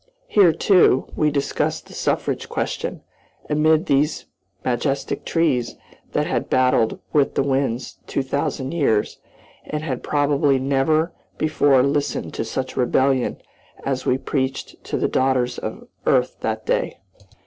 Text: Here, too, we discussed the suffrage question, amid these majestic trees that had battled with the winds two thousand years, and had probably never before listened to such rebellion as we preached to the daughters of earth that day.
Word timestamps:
Here, 0.27 0.51
too, 0.51 1.05
we 1.15 1.29
discussed 1.29 1.85
the 1.85 1.93
suffrage 1.93 2.49
question, 2.49 3.03
amid 3.51 3.85
these 3.85 4.25
majestic 4.65 5.25
trees 5.25 5.75
that 6.13 6.25
had 6.25 6.49
battled 6.49 6.99
with 7.13 7.35
the 7.35 7.43
winds 7.43 7.99
two 8.07 8.23
thousand 8.23 8.71
years, 8.71 9.19
and 9.63 9.83
had 9.83 10.01
probably 10.01 10.57
never 10.57 11.13
before 11.37 11.83
listened 11.83 12.33
to 12.33 12.43
such 12.43 12.75
rebellion 12.75 13.43
as 13.85 14.03
we 14.07 14.17
preached 14.17 14.83
to 14.85 14.97
the 14.97 15.07
daughters 15.07 15.59
of 15.59 15.87
earth 16.07 16.35
that 16.39 16.65
day. 16.65 16.97